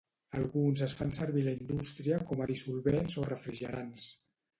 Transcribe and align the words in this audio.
Alguns 0.37 0.79
es 0.85 0.93
fan 1.01 1.11
servir 1.17 1.43
a 1.45 1.45
la 1.47 1.53
indústria 1.57 2.17
com 2.31 2.41
a 2.41 2.47
dissolvents 2.53 3.19
o 3.21 3.27
refrigerants. 3.29 4.09